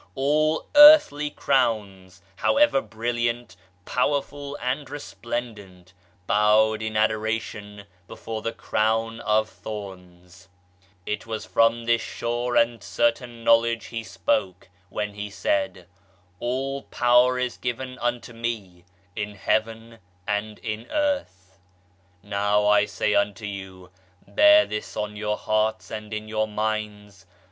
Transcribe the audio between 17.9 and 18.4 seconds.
unto